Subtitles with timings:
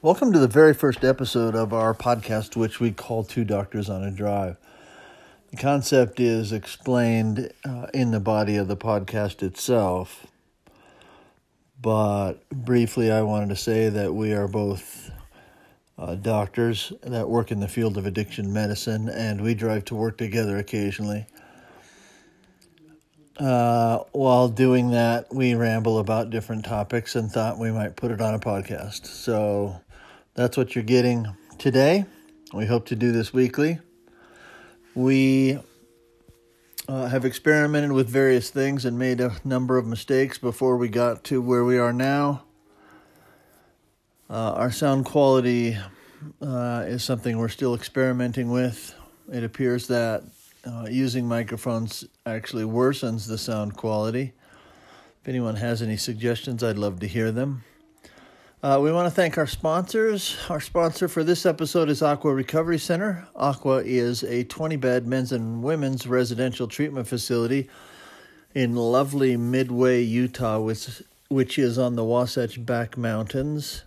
[0.00, 4.04] Welcome to the very first episode of our podcast, which we call Two Doctors on
[4.04, 4.56] a Drive.
[5.50, 10.28] The concept is explained uh, in the body of the podcast itself,
[11.82, 15.10] but briefly, I wanted to say that we are both
[15.98, 20.16] uh, doctors that work in the field of addiction medicine, and we drive to work
[20.16, 21.26] together occasionally.
[23.36, 28.20] Uh, while doing that, we ramble about different topics and thought we might put it
[28.20, 29.04] on a podcast.
[29.04, 29.80] So
[30.38, 31.26] that's what you're getting
[31.58, 32.04] today.
[32.54, 33.80] We hope to do this weekly.
[34.94, 35.58] We
[36.86, 41.24] uh, have experimented with various things and made a number of mistakes before we got
[41.24, 42.44] to where we are now.
[44.30, 45.76] Uh, our sound quality
[46.40, 48.94] uh, is something we're still experimenting with.
[49.32, 50.22] It appears that
[50.64, 54.34] uh, using microphones actually worsens the sound quality.
[55.20, 57.64] If anyone has any suggestions, I'd love to hear them.
[58.60, 60.36] Uh, we want to thank our sponsors.
[60.48, 63.28] Our sponsor for this episode is Aqua Recovery Center.
[63.36, 67.70] Aqua is a 20 bed men's and women's residential treatment facility
[68.56, 73.84] in lovely Midway, Utah, which, which is on the Wasatch Back Mountains.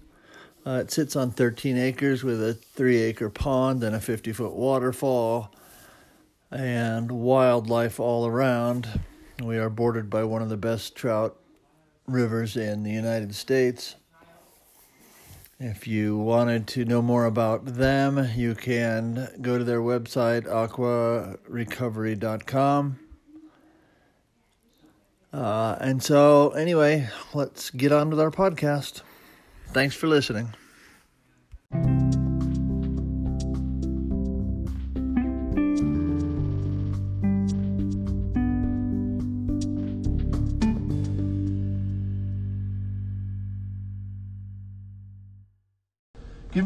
[0.66, 4.54] Uh, it sits on 13 acres with a three acre pond and a 50 foot
[4.54, 5.54] waterfall
[6.50, 9.02] and wildlife all around.
[9.44, 11.36] We are bordered by one of the best trout
[12.08, 13.96] rivers in the United States.
[15.64, 23.00] If you wanted to know more about them, you can go to their website, aquarecovery.com.
[25.32, 29.04] Uh, and so, anyway, let's get on with our podcast.
[29.68, 30.56] Thanks for listening.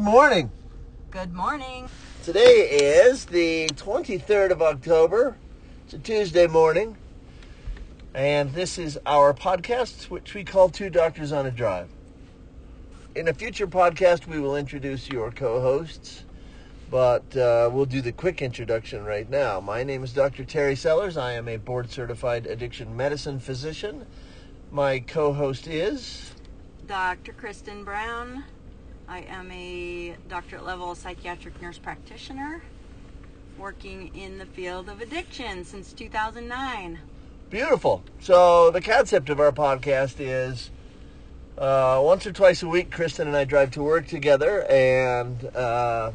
[0.05, 0.51] Morning.
[1.09, 1.89] Good morning.
[2.21, 5.35] Today is the 23rd of October.
[5.83, 6.95] It's a Tuesday morning.
[8.13, 11.89] And this is our podcast, which we call Two Doctors on a Drive.
[13.15, 16.23] In a future podcast, we will introduce your co hosts,
[16.91, 19.59] but uh, we'll do the quick introduction right now.
[19.59, 20.45] My name is Dr.
[20.45, 21.17] Terry Sellers.
[21.17, 24.05] I am a board certified addiction medicine physician.
[24.71, 26.31] My co host is.
[26.85, 27.33] Dr.
[27.33, 28.43] Kristen Brown.
[29.07, 32.63] I am a doctorate level psychiatric nurse practitioner
[33.57, 36.99] working in the field of addiction since 2009.
[37.49, 38.03] Beautiful.
[38.19, 40.71] So, the concept of our podcast is
[41.57, 46.11] uh, once or twice a week, Kristen and I drive to work together, and uh,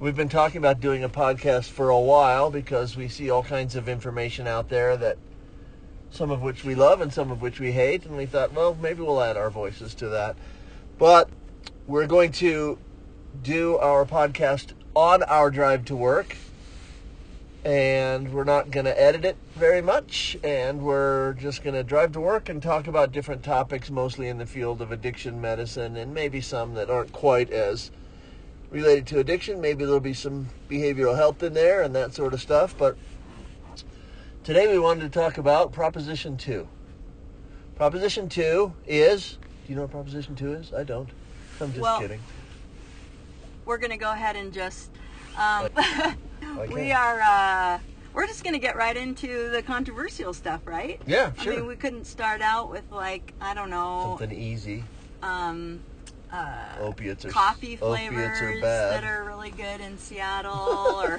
[0.00, 3.76] we've been talking about doing a podcast for a while because we see all kinds
[3.76, 5.18] of information out there that
[6.10, 8.76] some of which we love and some of which we hate, and we thought, well,
[8.82, 10.36] maybe we'll add our voices to that.
[10.98, 11.30] But
[11.88, 12.78] we're going to
[13.42, 16.36] do our podcast on our drive to work
[17.64, 22.12] and we're not going to edit it very much and we're just going to drive
[22.12, 26.12] to work and talk about different topics mostly in the field of addiction medicine and
[26.12, 27.90] maybe some that aren't quite as
[28.70, 29.58] related to addiction.
[29.58, 32.98] Maybe there'll be some behavioral health in there and that sort of stuff but
[34.44, 36.68] today we wanted to talk about proposition 2
[37.76, 39.38] proposition 2 is
[39.68, 40.74] do you know what proposition 2 is?
[40.74, 41.08] I don't
[41.60, 42.20] i'm just Well, kidding
[43.64, 44.90] We're going to go ahead and just.
[45.38, 45.68] Um,
[46.56, 46.74] Okay.
[46.74, 47.20] we are.
[47.20, 47.78] Uh,
[48.14, 51.00] we're just going to get right into the controversial stuff, right?
[51.06, 51.52] yeah sure.
[51.52, 54.84] I mean, we couldn't start out with like I don't know, something easy
[55.22, 55.80] um,
[56.32, 60.52] uh, opiates are coffee flavors are bad that are really good in Seattle,
[61.02, 61.18] or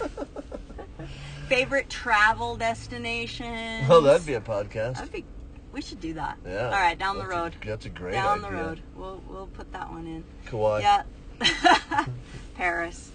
[1.47, 3.87] favorite travel destinations.
[3.87, 4.95] Well, that'd be a podcast.
[4.95, 5.25] That'd be.
[5.71, 6.37] We should do that.
[6.45, 6.65] Yeah.
[6.65, 7.55] All right, down the That's a- road.
[7.65, 8.81] that's a great down the road.
[8.95, 10.23] We'll we'll put that one in.
[10.47, 10.79] Kauai.
[10.81, 11.03] Yeah.
[12.55, 13.11] Paris.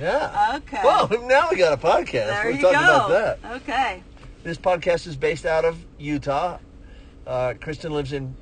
[0.00, 0.54] Yeah.
[0.56, 0.80] Okay.
[0.82, 2.12] Well, now we got a podcast.
[2.12, 3.06] There We're you talking go.
[3.06, 3.52] about that.
[3.62, 4.02] Okay.
[4.42, 6.58] This podcast is based out of Utah.
[7.26, 8.34] Uh, Kristen lives in,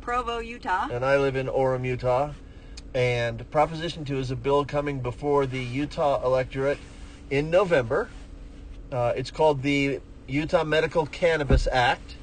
[0.00, 0.88] Provo, Utah.
[0.90, 2.32] and I live in Orem, Utah.
[2.94, 6.78] And Proposition 2 is a bill coming before the Utah electorate
[7.30, 8.08] in November.
[8.92, 12.16] Uh, it's called the Utah Medical Cannabis Act.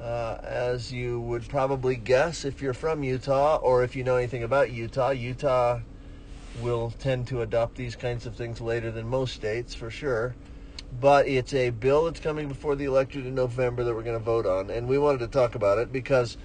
[0.00, 4.42] Uh, as you would probably guess if you're from Utah or if you know anything
[4.42, 5.80] about Utah, Utah
[6.62, 10.34] will tend to adopt these kinds of things later than most states for sure.
[11.00, 14.24] But it's a bill that's coming before the election in November that we're going to
[14.24, 14.70] vote on.
[14.70, 16.38] And we wanted to talk about it because,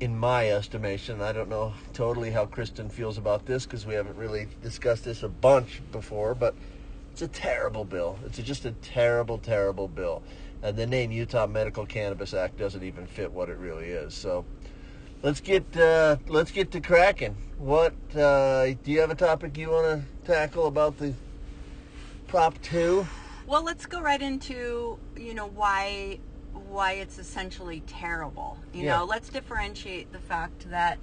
[0.00, 4.16] in my estimation, I don't know totally how Kristen feels about this because we haven't
[4.16, 6.54] really discussed this a bunch before, but
[7.12, 8.18] it's a terrible bill.
[8.24, 10.22] It's just a terrible, terrible bill.
[10.62, 14.14] And the name Utah Medical Cannabis Act doesn't even fit what it really is.
[14.14, 14.44] So
[15.22, 17.36] let's get uh, let's get to cracking.
[17.58, 21.14] What uh, do you have a topic you want to tackle about the
[22.26, 23.06] Prop Two?
[23.46, 26.18] Well, let's go right into you know why
[26.52, 28.58] why it's essentially terrible.
[28.72, 28.98] You Yeah.
[28.98, 30.98] know, let's differentiate the fact that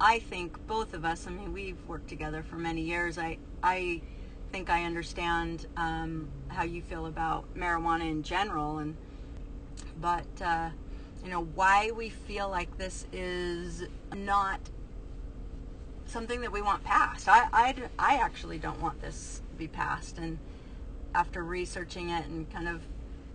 [0.00, 1.26] I think both of us.
[1.26, 3.18] I mean, we've worked together for many years.
[3.18, 4.02] I I
[4.54, 8.96] think I understand um, how you feel about marijuana in general, and
[10.00, 10.68] but uh,
[11.24, 13.82] you know why we feel like this is
[14.14, 14.60] not
[16.06, 17.28] something that we want passed.
[17.28, 20.18] I, I, I actually don't want this to be passed.
[20.18, 20.38] And
[21.16, 22.80] after researching it and kind of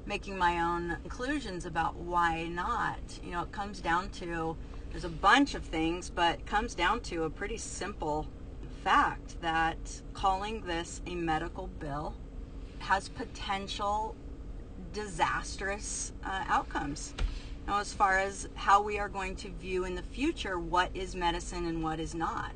[0.06, 4.56] making my own conclusions about why not, you know, it comes down to
[4.92, 8.26] there's a bunch of things, but it comes down to a pretty simple
[8.90, 9.78] fact that
[10.14, 12.12] calling this a medical bill
[12.80, 14.16] has potential
[14.94, 17.14] disastrous uh, outcomes.
[17.68, 21.16] Now, as far as how we are going to view in the future what is
[21.16, 22.56] medicine and what is not,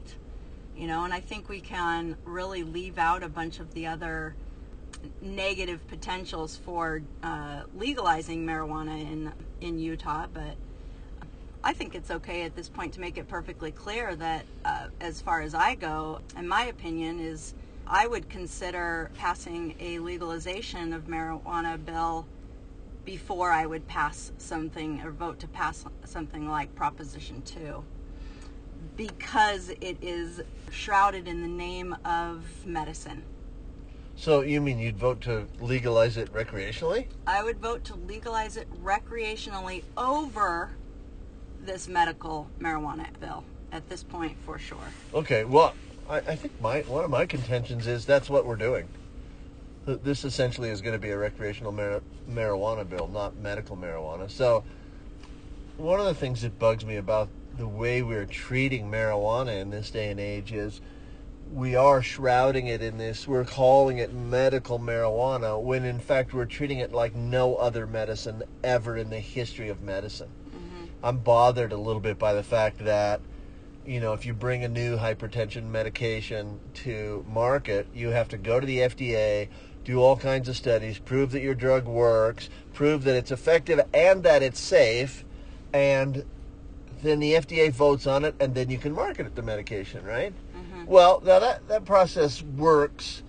[0.76, 4.34] you know, and I think we can really leave out a bunch of the other
[5.22, 9.32] negative potentials for uh, legalizing marijuana in
[9.62, 10.56] in Utah, but
[11.66, 15.22] I think it's okay at this point to make it perfectly clear that, uh, as
[15.22, 17.54] far as I go, in my opinion, is
[17.88, 22.28] I would consider passing a legalization of marijuana bill
[23.06, 27.84] before I would pass something or vote to pass something like Proposition 2
[28.98, 33.24] because it is shrouded in the name of medicine.
[34.16, 37.08] So you mean you'd vote to legalize it recreationally?
[37.26, 40.72] I would vote to legalize it recreationally over
[41.66, 44.78] this medical marijuana bill at this point for sure.
[45.14, 45.44] Okay.
[45.44, 45.74] Well,
[46.10, 48.88] I, I think my one of my contentions is that's what we're doing.
[49.86, 54.32] This essentially is going to be a recreational mar- marijuana bill, not medical marijuana.
[54.32, 54.64] So,
[55.76, 57.28] one of the things that bugs me about
[57.58, 60.80] the way we're treating marijuana in this day and age is
[61.52, 66.46] we are shrouding it in this, we're calling it medical marijuana, when in fact we're
[66.46, 70.30] treating it like no other medicine ever in the history of medicine.
[71.04, 73.20] I'm bothered a little bit by the fact that,
[73.86, 78.62] you know, if you bring a new hypertension medication to market, you have to go
[78.62, 79.50] to the FDA,
[79.84, 84.24] do all kinds of studies, prove that your drug works, prove that it's effective and
[84.24, 85.26] that it's safe,
[85.74, 86.24] and
[87.02, 90.34] then the FDA votes on it, and then you can market it, the medication, right?
[90.56, 90.86] Mm-hmm.
[90.86, 93.24] Well, now that, that process works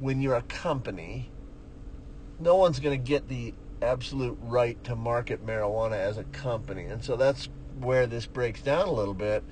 [0.00, 1.30] when you're a company.
[2.38, 3.54] No one's going to get the
[3.84, 6.84] absolute right to market marijuana as a company.
[6.84, 7.48] And so that's
[7.78, 9.44] where this breaks down a little bit.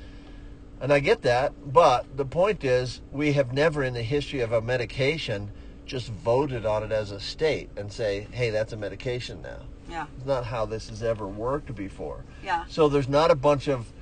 [0.80, 4.52] And I get that, but the point is, we have never in the history of
[4.52, 5.52] a medication
[5.86, 9.60] just voted on it as a state and say, hey, that's a medication now.
[9.88, 10.06] Yeah.
[10.16, 12.24] It's not how this has ever worked before.
[12.44, 12.64] Yeah.
[12.68, 13.92] So there's not a bunch of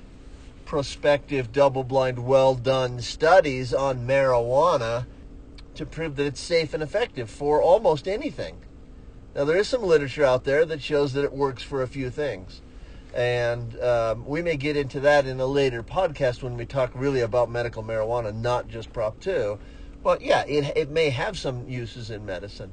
[0.65, 5.05] prospective, double blind, well done studies on marijuana
[5.75, 8.57] to prove that it's safe and effective for almost anything.
[9.33, 12.09] Now, there is some literature out there that shows that it works for a few
[12.09, 12.61] things.
[13.13, 17.21] And um, we may get into that in a later podcast when we talk really
[17.21, 19.57] about medical marijuana, not just Prop 2.
[20.03, 22.71] But yeah, it, it may have some uses in medicine.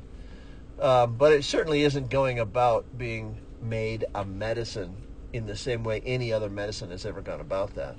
[0.80, 4.96] Um, but it certainly isn't going about being made a medicine
[5.32, 7.96] in the same way any other medicine has ever gone about that.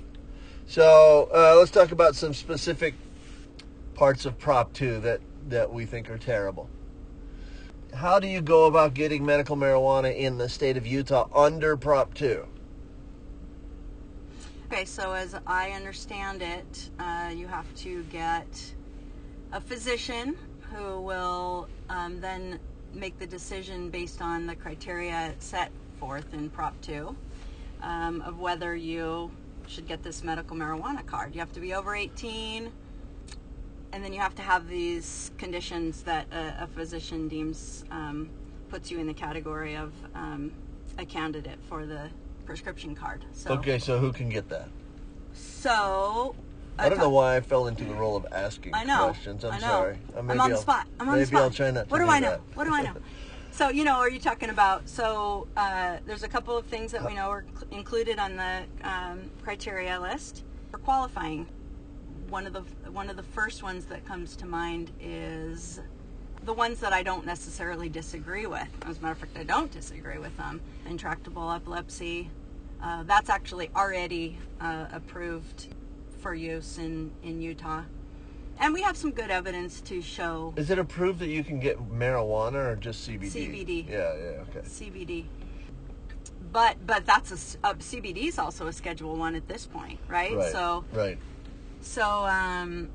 [0.66, 2.94] So uh, let's talk about some specific
[3.94, 6.70] parts of Prop 2 that, that we think are terrible.
[7.94, 12.14] How do you go about getting medical marijuana in the state of Utah under Prop
[12.14, 12.46] 2?
[14.66, 18.46] Okay, so as I understand it, uh, you have to get
[19.52, 20.36] a physician
[20.72, 22.60] who will um, then
[22.94, 27.14] make the decision based on the criteria set forth in Prop 2
[27.82, 29.30] um, of whether you
[29.66, 31.34] should get this medical marijuana card.
[31.34, 32.70] You have to be over 18,
[33.92, 38.28] and then you have to have these conditions that a, a physician deems um,
[38.68, 40.52] puts you in the category of um,
[40.98, 42.08] a candidate for the
[42.46, 43.24] prescription card.
[43.32, 44.68] So, Okay, so who can get that?
[45.32, 46.34] so
[46.78, 49.04] I don't know why I fell into the role of asking I know.
[49.10, 49.44] questions.
[49.44, 49.66] I'm I know.
[49.66, 49.98] sorry.
[50.14, 50.86] Uh, I'm on the I'll- spot.
[50.98, 51.42] I'm on maybe the spot.
[51.42, 52.30] I'll try not to What do do I know?
[52.30, 52.40] that.
[52.54, 52.94] What do I know?
[53.52, 54.88] So you know, are you talking about?
[54.88, 58.62] So uh, there's a couple of things that we know are cl- included on the
[58.84, 61.46] um, criteria list for qualifying.
[62.30, 62.60] One of the
[62.90, 65.80] one of the first ones that comes to mind is
[66.44, 68.68] the ones that I don't necessarily disagree with.
[68.86, 70.60] As a matter of fact, I don't disagree with them.
[70.86, 72.30] Intractable epilepsy.
[72.80, 75.74] Uh, that's actually already uh, approved
[76.20, 77.82] for use in, in Utah.
[78.60, 81.78] And we have some good evidence to show Is it approved that you can get
[81.90, 83.32] marijuana or just CBD?
[83.32, 83.88] CBD.
[83.88, 84.60] Yeah, yeah, okay.
[84.60, 85.24] CBD.
[86.52, 90.36] but but that's a, uh, CBD is also a Schedule One at this point, right?
[90.36, 90.52] Right.
[90.52, 91.18] So right.
[91.80, 92.88] So um,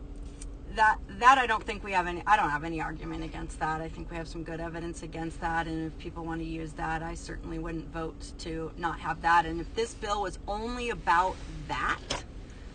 [0.75, 2.23] that that I don't think we have any.
[2.27, 3.81] I don't have any argument against that.
[3.81, 6.73] I think we have some good evidence against that, and if people want to use
[6.73, 9.45] that, I certainly wouldn't vote to not have that.
[9.45, 11.35] And if this bill was only about
[11.67, 12.23] that,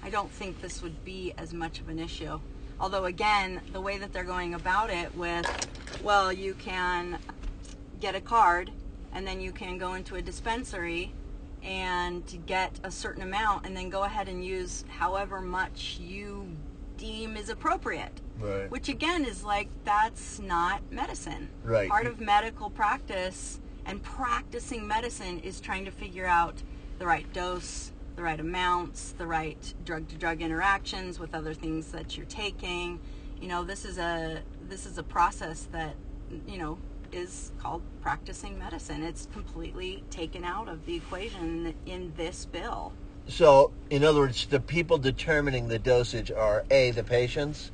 [0.02, 2.40] I don't think this would be as much of an issue.
[2.80, 5.46] Although again, the way that they're going about it with,
[6.02, 7.18] well, you can
[8.00, 8.70] get a card
[9.12, 11.12] and then you can go into a dispensary
[11.62, 16.48] and to get a certain amount and then go ahead and use however much you
[16.96, 18.20] deem is appropriate.
[18.38, 18.70] Right.
[18.70, 21.48] Which again is like that's not medicine.
[21.64, 21.88] Right.
[21.88, 26.62] Part of medical practice and practicing medicine is trying to figure out
[26.98, 31.90] the right dose, the right amounts, the right drug to drug interactions with other things
[31.92, 33.00] that you're taking.
[33.40, 35.94] You know, this is a this is a process that
[36.46, 36.78] you know
[37.12, 39.02] is called practicing medicine.
[39.02, 42.92] It's completely taken out of the equation in this bill.
[43.28, 47.70] So, in other words, the people determining the dosage are a the patients.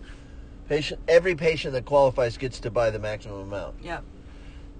[0.68, 4.02] Patient, every patient that qualifies gets to buy the maximum amount, Yep.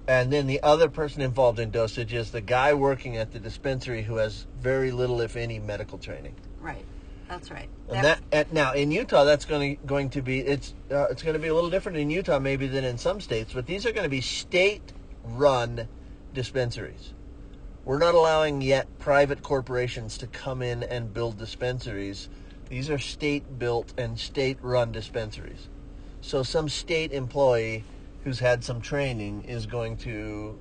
[0.07, 4.03] and then the other person involved in dosage is the guy working at the dispensary
[4.03, 6.35] who has very little, if any, medical training.
[6.59, 6.83] Right.
[7.27, 7.69] That's right.
[7.89, 11.33] And that now in Utah, that's going to going to be it's uh, it's going
[11.33, 13.91] to be a little different in Utah maybe than in some states, but these are
[13.91, 15.87] going to be state-run
[16.33, 17.13] dispensaries.
[17.85, 22.27] We're not allowing yet private corporations to come in and build dispensaries.
[22.69, 25.69] These are state-built and state-run dispensaries.
[26.19, 27.85] So some state employee
[28.25, 30.59] who's had some training is going to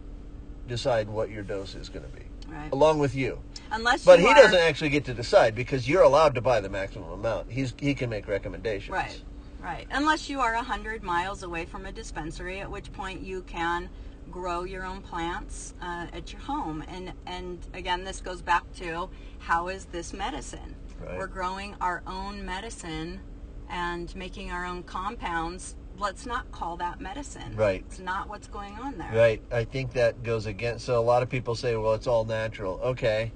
[0.69, 2.25] decide what your dose is going to be,
[2.57, 2.73] right.
[2.73, 3.41] along with you.
[3.71, 6.61] Unless But you he are- doesn't actually get to decide because you're allowed to buy
[6.61, 7.51] the maximum amount.
[7.51, 8.91] He's he can make recommendations.
[8.93, 9.21] Right,
[9.61, 9.87] right.
[9.91, 13.89] Unless you are a hundred miles away from a dispensary, at which point you can
[14.31, 16.85] grow your own plants uh, at your home.
[16.89, 19.09] And and again, this goes back to
[19.39, 20.75] how is this medicine?
[21.01, 21.19] Right.
[21.19, 23.21] We're growing our own medicine
[23.69, 25.75] and making our own compounds.
[25.99, 27.57] Let's not call that medicine.
[27.57, 27.85] Right.
[27.88, 29.11] It's not what's going on there.
[29.15, 29.41] Right.
[29.50, 30.85] I think that goes against.
[30.85, 33.33] So a lot of people say, "Well, it's all natural." Okay.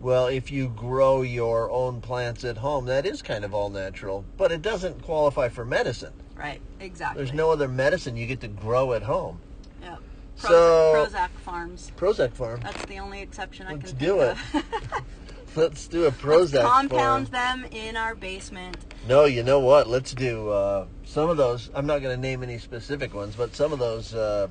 [0.00, 4.24] Well, if you grow your own plants at home, that is kind of all natural,
[4.36, 6.12] but it doesn't qualify for medicine.
[6.34, 6.60] Right.
[6.80, 7.22] Exactly.
[7.22, 9.38] There's no other medicine you get to grow at home.
[9.80, 9.98] Yep.
[10.38, 11.92] Prozac, So- Prozac Farms.
[11.96, 12.60] Prozac farm.
[12.62, 14.36] That's the only exception I Let's can do it.
[15.54, 17.62] Let's do a Prozac compound farm.
[17.62, 18.78] them in our basement.
[19.06, 19.86] No, you know what?
[19.88, 21.70] Let's do uh, some of those.
[21.74, 24.48] I'm not going to name any specific ones, but some of those uh,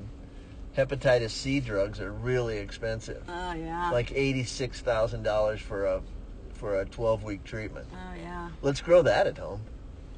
[0.78, 3.22] hepatitis C drugs are really expensive.
[3.28, 3.90] Oh yeah.
[3.90, 6.00] Like eighty-six thousand dollars for a
[6.54, 7.86] for a 12-week treatment.
[7.92, 8.48] oh yeah.
[8.62, 9.60] Let's grow that at home.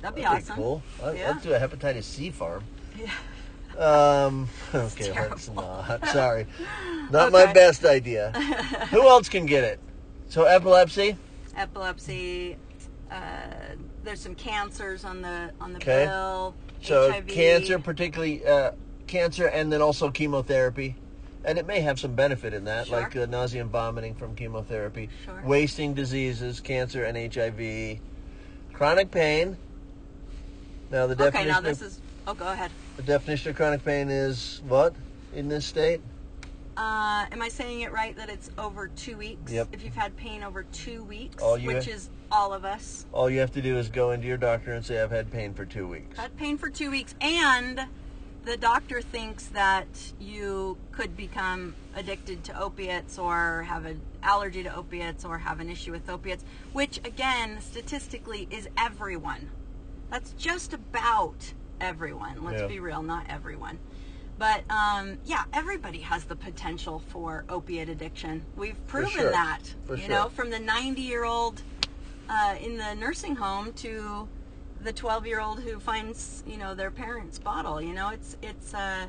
[0.03, 0.57] That'd be That'd awesome.
[0.57, 0.83] be cool.
[1.01, 1.31] Yeah.
[1.31, 2.63] Let's do a hepatitis C farm.
[2.99, 3.11] Yeah.
[3.79, 6.07] Um, okay, let's not.
[6.09, 6.47] Sorry,
[7.11, 8.31] not my best idea.
[8.91, 9.81] Who else can get it?
[10.29, 11.17] So epilepsy.
[11.57, 12.59] Epilepsy.
[13.11, 13.17] Uh,
[14.05, 16.05] there's some cancers on the on the Okay.
[16.07, 16.55] bill.
[16.83, 17.27] So HIV.
[17.27, 18.73] cancer, particularly uh,
[19.07, 20.97] cancer, and then also chemotherapy,
[21.45, 23.01] and it may have some benefit in that, Sure.
[23.01, 25.43] like uh, nausea and vomiting from chemotherapy, Sure.
[25.45, 27.99] wasting diseases, cancer, and HIV,
[28.73, 29.57] chronic pain.
[30.91, 31.41] Now the definition.
[31.41, 32.01] Okay, now of, this is.
[32.27, 32.71] Oh, go ahead.
[32.97, 34.95] the definition of chronic pain is what
[35.35, 36.01] in this state?
[36.77, 39.53] Uh, am I saying it right that it's over two weeks?
[39.53, 39.69] Yep.
[39.73, 43.53] If you've had pain over two weeks, which is all of us, All you have
[43.53, 46.19] to do is go into your doctor and say, "I've had pain for two weeks."
[46.19, 47.87] had pain for two weeks, and
[48.45, 49.87] the doctor thinks that
[50.19, 55.71] you could become addicted to opiates or have an allergy to opiates or have an
[55.71, 59.51] issue with opiates, which again, statistically, is everyone.
[60.11, 62.45] That's just about everyone.
[62.45, 62.67] Let's Yeah.
[62.67, 63.79] be real, not everyone.
[64.39, 68.45] But um, yeah, everybody has the potential for opiate addiction.
[68.57, 69.31] We've proven sure.
[69.31, 69.63] that.
[69.85, 70.11] For you sure.
[70.11, 71.63] know, from the 90 year old
[72.29, 74.29] uh, in the nursing home to
[74.83, 78.75] the 12 year old who finds you know their parents bottle you know it's it's
[78.75, 79.07] uh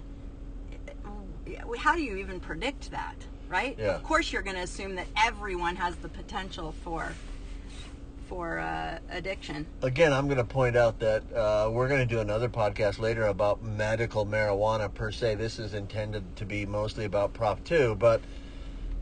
[1.77, 3.15] how do you even predict that
[3.49, 3.95] right Yeah.
[3.95, 7.11] of course you're going to assume that everyone has the potential for
[8.27, 12.19] for uh, addiction Again, I'm going to point out that uh, we're going to do
[12.19, 15.35] another podcast later about medical marijuana per se.
[15.35, 18.21] This is intended to be mostly about Prop 2, but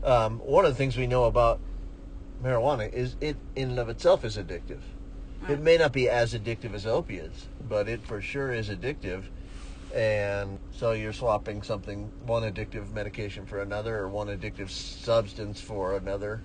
[0.02, 1.60] um, one of the things we know about
[2.42, 4.80] marijuana is it in and of itself is addictive.
[5.48, 9.24] It may not be as addictive as opiates, but it for sure is addictive.
[9.94, 15.96] And so you're swapping something, one addictive medication for another, or one addictive substance for
[15.96, 16.42] another.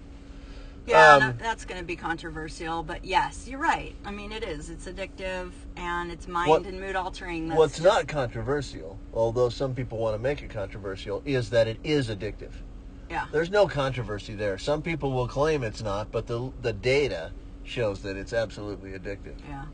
[0.88, 4.44] Yeah Um, no, that's going to be controversial but yes you're right i mean it
[4.44, 8.98] is it's addictive and it's mind What- and mood altering That's What's just- not controversial,
[9.14, 12.52] although some people want to make it controversial, is that it is addictive.
[13.10, 13.26] Yeah.
[13.32, 14.58] There's no controversy there.
[14.58, 17.32] Some people will claim it's not, but the the data
[17.64, 19.36] shows that it's absolutely addictive.
[19.48, 19.66] Yeah.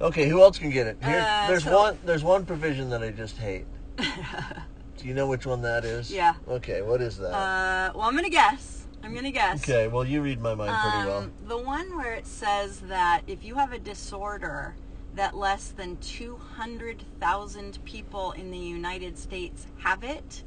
[0.00, 0.96] Okay, who else can get it?
[1.04, 1.98] Here, Uh, there's so- one.
[2.04, 3.66] There's one provision that I just hate.
[3.98, 6.10] Do you know which one that is?
[6.10, 6.34] Yeah.
[6.48, 7.32] Okay, what is that?
[7.32, 8.77] Uh, well, I'm gonna guess.
[9.02, 9.62] I'm gonna guess.
[9.62, 11.18] okay, well you read my mind pretty well.
[11.18, 14.74] Um, the one where it says that if you have a disorder
[15.14, 20.42] that less than 200,000 people in the United States have it,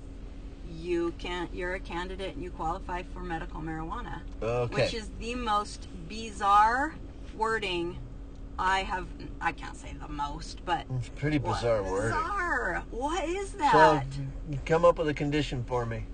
[0.70, 4.22] you can you're a candidate and you qualify for medical marijuana.
[4.41, 4.84] Okay.
[4.84, 6.96] Which is the most bizarre
[7.36, 7.98] wording
[8.58, 9.08] I have
[9.39, 12.12] I can't say the most, but It's pretty bizarre what, wording.
[12.12, 12.84] Bizarre.
[12.91, 14.05] What is that?
[14.51, 16.05] So come up with a condition for me.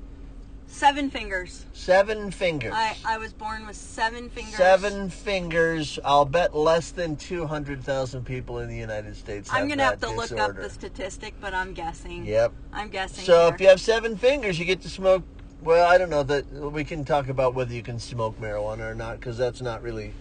[0.67, 1.65] Seven fingers.
[1.73, 2.73] Seven fingers.
[2.75, 4.55] I, I was born with seven fingers.
[4.55, 5.97] Seven fingers.
[6.05, 9.49] I'll bet less than two hundred thousand people in the United States.
[9.49, 12.25] Have I'm gonna have that to look up the statistic, but I'm guessing.
[12.25, 12.53] Yep.
[12.73, 13.25] I'm guessing.
[13.25, 13.55] So here.
[13.55, 15.23] if you have seven fingers, you get to smoke.
[15.61, 18.95] Well, I don't know that we can talk about whether you can smoke marijuana or
[18.95, 20.13] not because that's not really.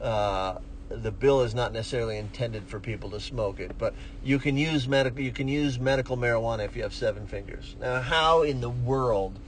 [0.00, 0.58] Uh,
[0.90, 4.88] the bill is not necessarily intended for people to smoke it, but you can use
[4.88, 5.20] medical.
[5.20, 7.76] You can use medical marijuana if you have seven fingers.
[7.80, 9.38] Now, how in the world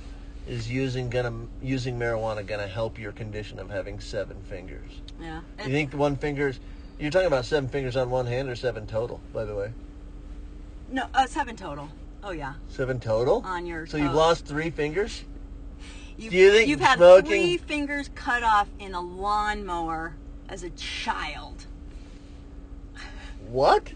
[0.47, 1.33] is using gonna
[1.63, 4.91] using marijuana gonna help your condition of having seven fingers?
[5.21, 5.41] yeah.
[5.59, 6.59] You think the one fingers?
[6.99, 9.73] You're talking about seven fingers on one hand or seven total, by the way?
[10.91, 11.89] no, uh, seven total.
[12.25, 12.55] Oh yeah.
[12.69, 13.43] Seven total.
[13.45, 15.25] On your So you've lost three fingers.
[16.19, 20.15] You've, Do you think you've had smoking- three fingers cut off in a lawnmower
[20.49, 21.65] as a child?
[23.49, 23.93] What?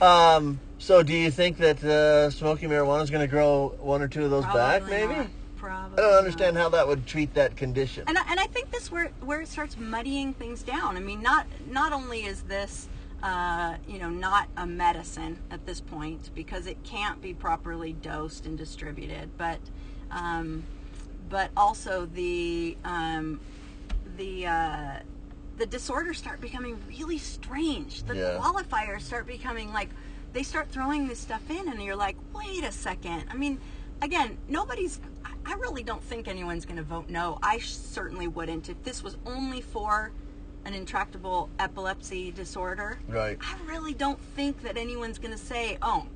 [0.00, 0.60] Um.
[0.86, 4.22] So, do you think that uh, smoking marijuana is going to grow one or two
[4.22, 4.86] of those back?
[4.86, 5.16] Maybe.
[5.16, 5.26] not.
[5.60, 6.60] I don't understand not.
[6.60, 8.04] how that would treat that condition.
[8.06, 10.96] And I, and I think this where where it starts muddying things down.
[10.96, 12.88] I mean, not not only is this
[13.20, 18.46] uh, you know not a medicine at this point because it can't be properly dosed
[18.46, 19.58] and distributed, but
[20.12, 20.62] um,
[21.28, 23.40] but also the um,
[24.16, 25.00] the uh,
[25.58, 28.04] the disorders start becoming really strange.
[28.04, 28.40] The Yeah.
[28.40, 29.90] qualifiers start becoming like
[30.36, 33.24] they start throwing this stuff in, and you're like, wait a second.
[33.30, 33.58] I mean,
[34.02, 35.00] again, nobody's.
[35.24, 37.38] I- really don't think anyone's going to vote no.
[37.42, 38.68] I certainly wouldn't.
[38.68, 40.12] If this was only for
[40.66, 43.38] an intractable epilepsy disorder, Right.
[43.40, 46.06] I really don't think that anyone's going to say, oh,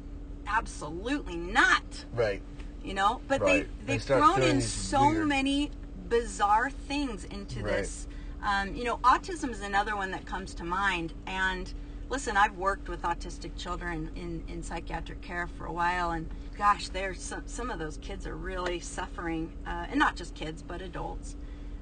[0.47, 2.43] absolutely not Right.
[2.85, 3.47] you know but Right.
[3.47, 5.71] they They they've start thrown in so weird- many
[6.09, 7.77] bizarre things into Right.
[7.77, 8.09] this
[8.43, 11.73] um, you know autism is another one that comes to mind and
[12.11, 16.89] listen i've worked with autistic children in, in psychiatric care for a while and gosh
[16.89, 20.83] there's some, some of those kids are really suffering uh, and not just kids but
[20.83, 21.37] adults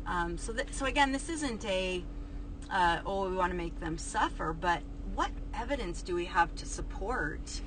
[0.07, 2.05] um, so that, so again this isn't a
[2.71, 4.81] uh, oh we want to make them suffer but
[5.15, 7.61] what evidence do we have to support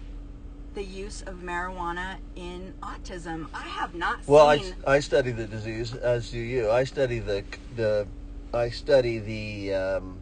[0.74, 3.48] the use of marijuana in autism.
[3.54, 4.74] I have not Well, I.
[4.88, 6.72] I study the disease as do you.
[6.72, 7.44] I study the
[7.76, 8.08] the
[8.54, 10.18] I study the um,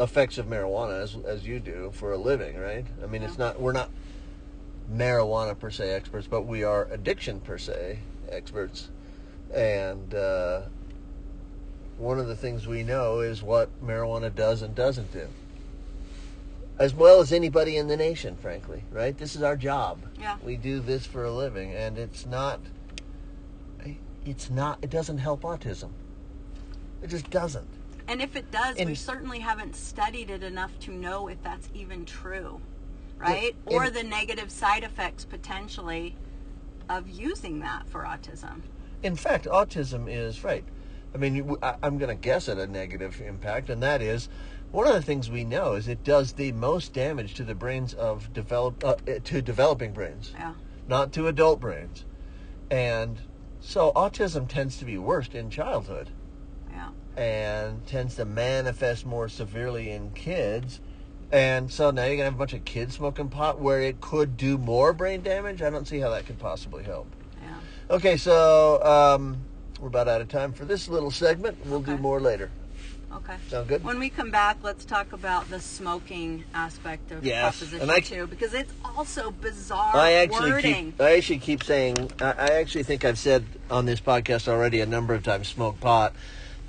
[0.00, 2.86] effects of marijuana as as you do for a living, right?
[3.02, 3.90] I mean, it's not we're not
[4.92, 8.90] marijuana per se experts, but we are addiction per se experts,
[9.52, 10.62] and uh,
[11.98, 15.28] one of the things we know is what marijuana does and doesn't do.
[16.78, 19.16] As well as anybody in the nation, frankly, right?
[19.16, 20.00] This is our job.
[20.18, 20.36] Yeah.
[20.42, 22.60] We do this for a living, and it's not.
[24.24, 24.78] It's not.
[24.82, 25.90] It doesn't help autism.
[27.02, 27.68] It just doesn't.
[28.12, 32.04] And if it does, we certainly haven't studied it enough to know if that's even
[32.04, 32.60] true,
[33.16, 33.56] right?
[33.64, 36.14] or the negative side effects potentially
[36.90, 38.60] of using that for autism.
[39.02, 40.64] In fact, autism is right.
[41.14, 44.28] I mean, I'm going to guess at a negative impact, and that is
[44.72, 47.94] one of the things we know is it does the most damage to the brains
[47.94, 50.52] of develop uh, to developing brains, Yeah.
[50.86, 52.04] not to adult brains,
[52.70, 53.18] and
[53.60, 56.10] so autism tends to be worst in childhood.
[57.16, 60.80] And tends to manifest more severely in kids.
[61.30, 64.36] And so now you're gonna have a bunch of kids smoking pot where it could
[64.36, 65.62] do more brain damage.
[65.62, 67.06] I don't see how that could possibly help.
[67.42, 67.54] Yeah.
[67.96, 69.38] Okay, so um,
[69.80, 71.58] we're about out of time for this little segment.
[71.66, 72.50] We'll do more later.
[73.14, 73.34] Okay.
[73.48, 73.84] Sound good?
[73.84, 78.26] When we come back, let's talk about the smoking aspect of Yes, Proposition I- 2
[78.26, 80.92] because it's also bizarre I actually wording.
[80.92, 81.00] keep.
[81.00, 82.10] I actually keep saying.
[82.22, 85.78] I, I actually think I've said on this podcast already a number of times, smoke
[85.78, 86.14] pot,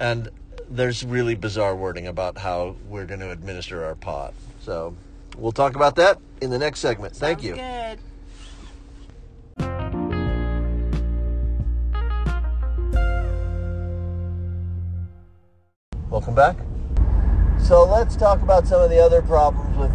[0.04, 0.28] and
[0.70, 4.34] there's really bizarre wording about how we're going to administer our pot.
[4.60, 4.98] So
[5.38, 7.16] we'll talk about that in the next segment.
[7.16, 7.56] Thank you.
[7.56, 8.00] Good.
[16.10, 16.58] Welcome back.
[17.64, 19.92] So let's talk about some of the other problems with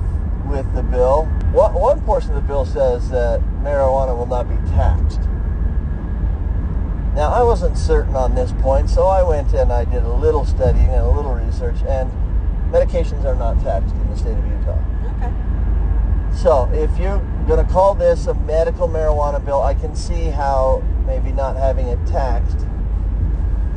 [0.51, 1.27] with the bill.
[1.53, 5.21] One, one portion of the bill says that marijuana will not be taxed.
[7.19, 10.47] Now, I wasn't certain on this point, so I went and I did a little
[10.47, 12.13] studying and a little research, and
[12.71, 14.79] medications are not taxed in the state of Utah.
[15.17, 15.33] Okay.
[16.33, 20.81] So, if you're going to call this a medical marijuana bill, I can see how
[21.09, 22.59] maybe not having it taxed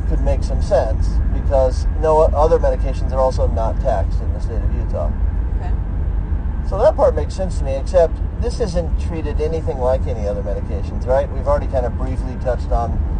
[0.08, 4.62] could make some sense because no other medications are also not taxed in the state
[4.62, 5.10] of Utah.
[5.56, 6.68] Okay.
[6.68, 10.44] So that part makes sense to me, except this isn't treated anything like any other
[10.44, 11.28] medications, right?
[11.32, 13.11] We've already kind of briefly touched on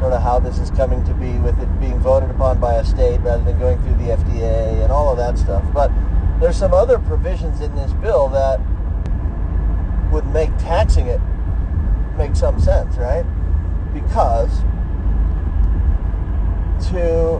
[0.00, 2.84] sort of how this is coming to be with it being voted upon by a
[2.84, 5.62] state rather than going through the FDA and all of that stuff.
[5.74, 5.92] But
[6.40, 8.60] there's some other provisions in this bill that
[10.10, 11.20] would make taxing it
[12.16, 13.24] make some sense, right?
[13.92, 14.60] Because
[16.90, 17.36] to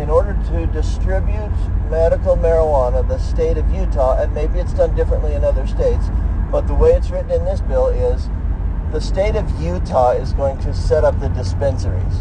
[0.00, 1.52] in order to distribute
[1.90, 6.06] medical marijuana, the state of Utah, and maybe it's done differently in other states,
[6.52, 8.28] but the way it's written in this bill is
[8.92, 12.14] the state of Utah is going to set up the dispensaries.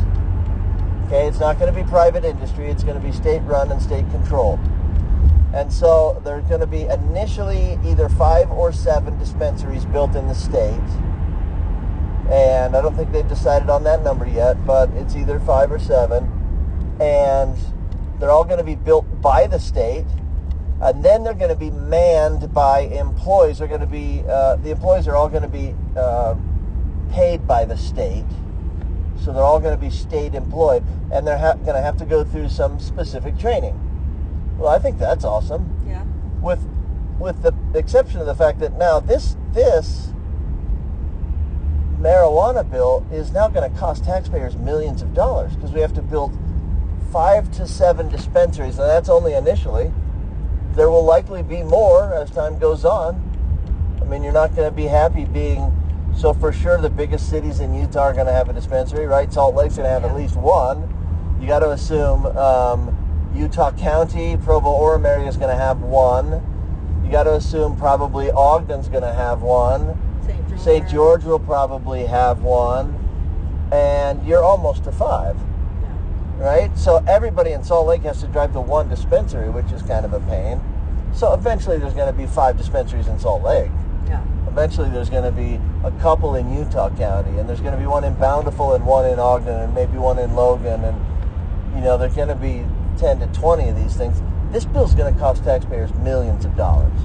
[1.06, 3.82] Okay, it's not going to be private industry, it's going to be state run and
[3.82, 4.60] state controlled.
[5.54, 10.36] And so there's going to be initially either five or seven dispensaries built in the
[10.36, 10.82] state.
[12.30, 15.80] And I don't think they've decided on that number yet, but it's either five or
[15.80, 16.30] seven.
[17.00, 17.58] And
[18.20, 20.06] they're all going to be built by the state.
[20.82, 23.60] And then they're going to be manned by employees.
[23.60, 26.36] They're going to be, uh, the employees are all going to be uh,
[27.10, 28.26] paid by the state.
[29.20, 30.84] So they're all going to be state employed.
[31.12, 33.78] And they're ha- going to have to go through some specific training.
[34.58, 35.84] Well, I think that's awesome.
[35.88, 36.04] Yeah.
[36.42, 36.68] With
[37.20, 40.14] with the exception of the fact that now this this
[42.00, 46.02] marijuana bill is now going to cost taxpayers millions of dollars because we have to
[46.02, 46.38] build
[47.12, 49.92] five to seven dispensaries, and that's only initially.
[50.74, 53.24] There will likely be more as time goes on.
[54.00, 55.74] I mean, you're not going to be happy being
[56.18, 56.78] so for sure.
[56.82, 59.32] The biggest cities in Utah are going to have a dispensary, right?
[59.32, 60.10] Salt Lake's going to have Yeah.
[60.10, 60.94] at least one.
[61.40, 66.42] You got to assume um, Utah County, Provo Orem area is going to have one.
[67.06, 69.98] You got to assume probably Ogden's going to have one.
[70.26, 70.48] St.
[70.50, 70.60] George.
[70.60, 70.90] St.
[70.90, 72.96] George will probably have one,
[73.72, 75.38] and you're almost to five,
[75.82, 76.44] Yeah.
[76.46, 76.78] right?
[76.78, 80.14] So everybody in Salt Lake has to drive to one dispensary, which is kind of
[80.14, 80.60] a pain.
[81.14, 83.72] So eventually, there's going to be five dispensaries in Salt Lake.
[84.08, 84.22] Yeah.
[84.58, 87.86] Eventually, there's going to be a couple in Utah County, and there's going to be
[87.86, 90.98] one in Bountiful and one in Ogden, and maybe one in Logan, and
[91.76, 92.66] you know there's going to be
[92.98, 94.20] 10 to 20 of these things.
[94.52, 97.00] This bill's going to cost taxpayers millions of dollars,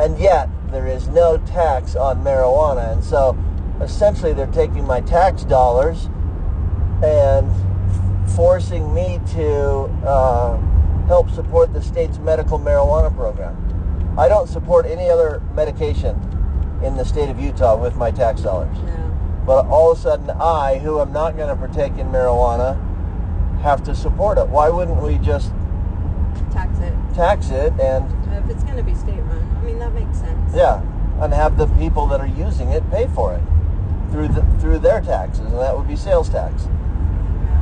[0.00, 3.38] and yet there is no tax on marijuana, and so
[3.80, 6.10] essentially they're taking my tax dollars
[7.02, 7.50] and
[8.32, 10.58] forcing me to uh,
[11.06, 13.56] help support the state's medical marijuana program.
[14.18, 16.20] I don't support any other medication
[16.84, 18.76] in the state of Utah with my tax dollars.
[18.84, 18.96] Yeah.
[19.46, 22.78] But all of a sudden, I, who am not going to partake in marijuana,
[23.62, 24.48] have to support it.
[24.48, 25.52] Why wouldn't we just
[26.50, 26.92] Tax it.
[27.14, 30.54] tax it and, If it's going to be state run, I mean that makes sense.
[30.54, 30.82] yeah,
[31.20, 33.42] and have the people that are using it pay for it
[34.10, 36.68] through the, through their taxes, and that would be sales tax,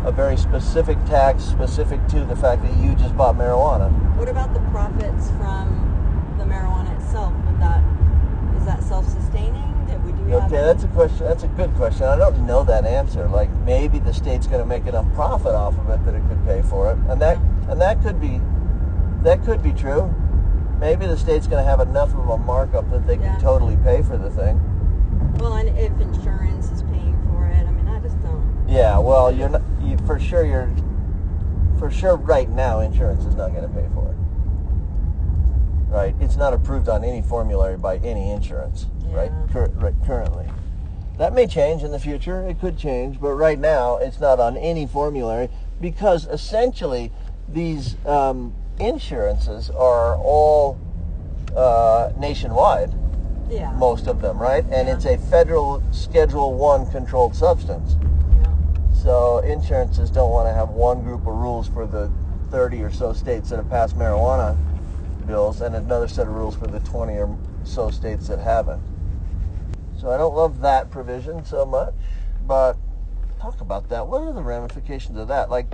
[0.05, 3.91] a very specific tax specific to the fact that you just bought marijuana.
[4.17, 7.33] What about the profits from the marijuana itself?
[7.47, 7.83] Would that
[8.57, 9.87] is that self-sustaining?
[9.87, 11.27] Did we do Okay, that's a question.
[11.27, 12.05] That's a good question.
[12.05, 13.27] I don't know that answer.
[13.29, 16.45] Like maybe the state's going to make enough profit off of it that it could
[16.45, 18.41] pay for it, and that and that could be
[19.23, 20.15] that could be true.
[20.79, 23.33] Maybe the state's going to have enough of a markup that they Yeah.
[23.33, 24.59] can totally pay for the thing.
[25.39, 28.65] well, and if insurance is paying for it, I mean I just don't.
[28.69, 28.99] Yeah.
[28.99, 29.63] Well, you're not.
[29.83, 30.45] You for sure.
[30.45, 30.71] You're
[31.79, 32.17] for sure.
[32.17, 34.17] Right now, insurance is not going to pay for it.
[35.91, 36.15] Right.
[36.21, 38.87] It's not approved on any formulary by any insurance.
[39.07, 39.33] Right.
[39.53, 39.95] Cur- right.
[40.07, 40.47] Currently.
[41.19, 42.47] That may change in the future.
[42.47, 45.51] It could change, but right now it's not on any formulary
[45.81, 47.11] because essentially
[47.49, 50.79] these um, insurances are all
[51.57, 52.95] uh, nationwide,
[53.51, 53.73] Yeah.
[53.73, 54.65] most of them, right?
[54.71, 54.95] And Yeah.
[54.95, 57.97] it's a federal Schedule One controlled substance.
[58.41, 58.47] Yeah.
[58.93, 62.09] So insurances don't want to have one group of rules for the
[62.51, 64.57] 30 or so states that have passed marijuana
[65.31, 68.83] bills and another set of rules for the 20 or so states that haven't.
[69.97, 71.95] So I don't love that provision so much,
[72.47, 72.77] but
[73.41, 74.09] talk about that.
[74.09, 75.49] What are the ramifications of that?
[75.49, 75.67] Like,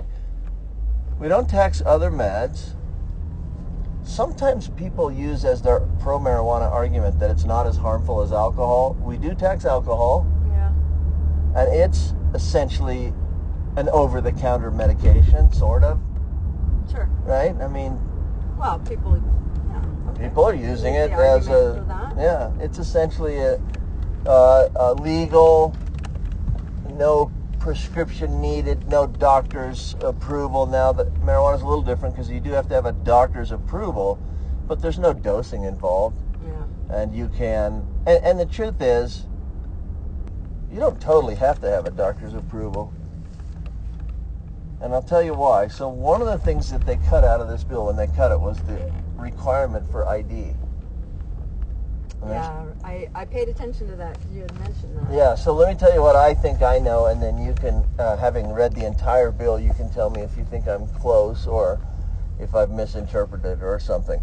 [1.19, 2.75] we don't tax other meds.
[4.03, 8.95] Sometimes people use as their pro marijuana argument that it's not as harmful as alcohol.
[9.01, 10.71] We do tax alcohol Yeah.
[11.55, 13.11] and it's essentially
[13.75, 15.99] an over-the-counter medication, sort of,
[16.91, 17.09] Sure.
[17.25, 17.55] right?
[17.59, 17.99] I mean,
[18.57, 19.17] Well, people.
[20.19, 21.85] People are using it as a
[22.17, 22.51] yeah.
[22.59, 23.61] It's essentially a,
[24.25, 25.75] uh, a legal,
[26.89, 30.65] no prescription needed, no doctor's approval.
[30.65, 33.51] Now that marijuana is a little different because you do have to have a doctor's
[33.51, 34.19] approval,
[34.67, 37.01] but there's no dosing involved, Yeah.
[37.01, 37.85] and you can.
[38.07, 39.27] And, and the truth is,
[40.71, 42.91] you don't totally have to have a doctor's approval.
[44.81, 45.67] And I'll tell you why.
[45.67, 48.31] So one of the things that they cut out of this bill when they cut
[48.31, 50.53] it was the requirement for ID.
[52.21, 55.13] And Yeah, I, I paid attention to that because you had mentioned that.
[55.13, 57.83] Yeah, so let me tell you what I think I know, and then you can,
[57.99, 61.45] uh, having read the entire bill, you can tell me if you think I'm close
[61.45, 61.79] or
[62.39, 64.19] if I've misinterpreted or something.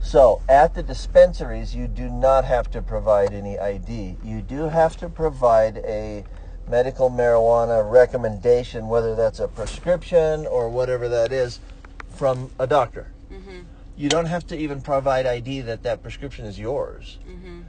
[0.00, 4.16] So, at the dispensaries, you do not have to provide any ID.
[4.22, 6.24] You do have to provide a
[6.68, 11.60] medical marijuana recommendation, whether that's a prescription or whatever that is,
[12.10, 13.12] from a doctor.
[13.32, 13.60] Mm-hmm.
[13.96, 17.18] You don't have to even provide ID that that prescription is yours.
[17.28, 17.62] Mm-hmm.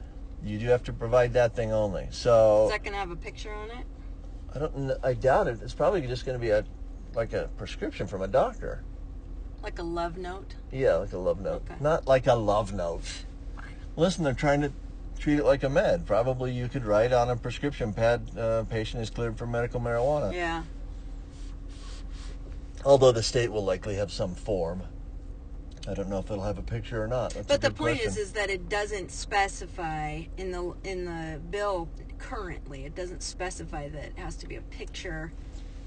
[0.43, 2.07] You do have to provide that thing only.
[2.11, 3.85] So Is that gonna have a picture on it?
[4.53, 4.91] I don't.
[5.03, 5.59] I doubt it.
[5.61, 6.63] It's probably just going to be a
[7.13, 8.83] like a prescription from a doctor.
[9.61, 10.55] Like a love note?
[10.71, 11.63] Yeah, like a love note.
[11.65, 11.75] Okay.
[11.79, 13.25] Not like a love note.
[13.95, 14.71] Listen, they're trying to
[15.17, 16.05] treat it like a med.
[16.05, 20.31] Probably you could write on a prescription pad, uh, patient is cleared for medical marijuana.
[20.31, 20.63] Yeah.
[22.85, 24.83] Although the state will likely have some form.
[25.87, 27.33] I don't know if it'll have a picture or not.
[27.33, 28.09] That's But the point question.
[28.11, 32.85] is, is that it doesn't specify in the in the bill currently.
[32.85, 35.31] It doesn't specify that it has to be a picture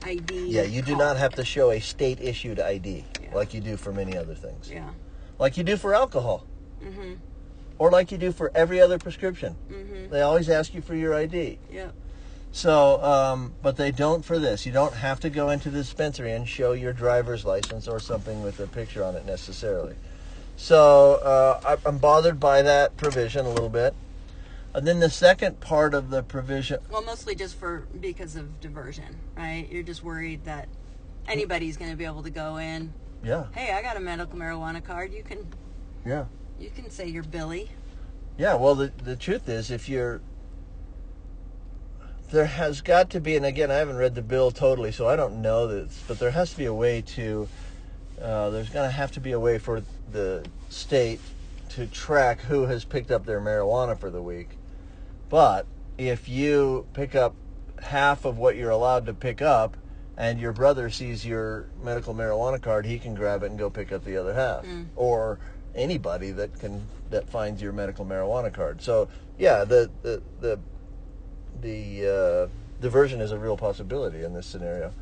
[0.03, 0.47] ID.
[0.49, 0.99] Yeah, you do card.
[0.99, 3.35] not have to show a state issued ID Yeah.
[3.35, 4.71] like you do for many other things.
[4.71, 4.89] Yeah.
[5.39, 6.47] Like you do for alcohol.
[6.83, 7.15] Mm-hmm.
[7.79, 9.57] Or like you do for every other prescription.
[9.71, 10.11] Mm-hmm.
[10.11, 11.59] They always ask you for your ID.
[11.71, 11.95] Yep.
[12.53, 14.67] So, um, but they don't for this.
[14.67, 18.43] You don't have to go into the dispensary and show your driver's license or something
[18.43, 19.95] with a picture on it necessarily.
[20.57, 23.95] So, uh, I- I'm bothered by that provision a little bit.
[24.75, 29.21] And then the second part of the provision, Well, mostly just for because of diversion,
[29.37, 29.69] right?
[29.71, 30.69] You're just worried that
[31.27, 32.93] anybody's going to be able to go in.
[33.23, 35.13] yeah, Hey, I got a medical marijuana card.
[35.13, 35.39] You can
[36.05, 36.27] yeah,
[36.59, 37.71] you can say you're Billy.
[38.39, 38.55] yeah.
[38.55, 40.21] Well, the the truth is, if you're
[42.31, 45.17] there has got to be, and again, I haven't read the bill totally, so I
[45.17, 47.49] don't know this, but there has to be a way to.
[48.21, 51.21] Uh, there's going to have to be a way for the state
[51.71, 54.51] to track who has picked up their marijuana for the week.
[55.31, 55.67] But
[55.97, 57.35] if you pick up
[57.83, 59.77] half of what you're allowed to pick up,
[60.17, 63.91] and your brother sees your medical marijuana card, he can grab it and go pick
[63.91, 64.65] up the other half,
[64.97, 65.39] or
[65.75, 68.83] anybody that can that finds your medical marijuana card.
[68.83, 70.59] So yeah, the the the
[71.61, 74.93] the uh, diversion is a real possibility in this scenario.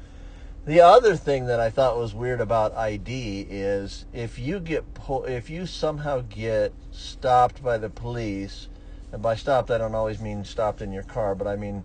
[0.67, 5.25] The other thing that I thought was weird about ID is if you get pull,
[5.25, 8.69] if you somehow get stopped by the police,
[9.13, 11.85] and by stopped I don't always mean stopped in your car, but I mean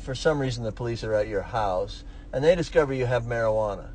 [0.00, 3.88] for some reason the police are at your house and they discover you have marijuana.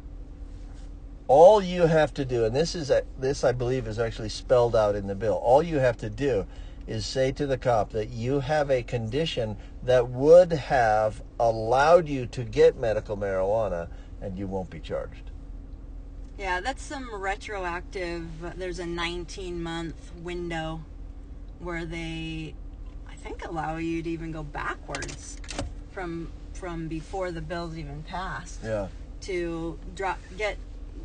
[1.28, 4.76] All you have to do, and this is a, this I believe is actually spelled
[4.76, 5.36] out in the bill.
[5.36, 6.46] All you have to do
[6.88, 12.26] is say to the cop that you have a condition that would have allowed you
[12.28, 13.88] to get medical marijuana
[14.22, 15.32] and you won't be charged.
[16.38, 18.26] Yeah, that's some retroactive.
[18.58, 20.82] There's a 19 month window
[21.60, 22.56] where they,
[23.08, 25.38] I think, allow you to even go backwards
[25.92, 28.88] from from before the bill's even passed Yeah.
[29.22, 30.58] to drop get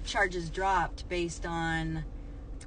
[0.05, 2.05] charges dropped based on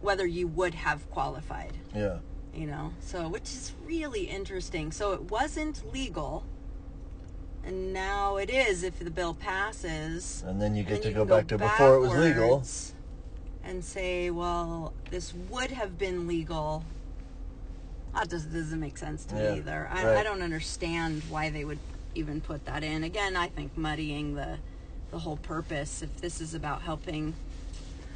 [0.02, 1.74] whether you would have qualified.
[1.94, 2.18] Yeah.
[2.54, 4.92] You know, so which is really interesting.
[4.92, 6.44] So it wasn't legal,
[7.64, 10.44] and now it is if the bill passes.
[10.46, 12.64] And then you get And to you go can back to before it was legal.
[13.64, 16.84] And say, well, this would have been legal.
[18.16, 19.88] That just doesn't make sense to Yeah, me either.
[19.92, 20.18] I, right.
[20.18, 21.78] I don't understand why they would
[22.16, 23.04] even put that in.
[23.04, 24.58] Again, I think muddying the
[25.12, 26.02] the whole purpose.
[26.02, 27.36] If this is about helping,